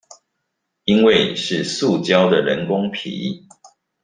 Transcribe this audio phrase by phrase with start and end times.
[0.85, 3.45] 因為是塑膠的人工皮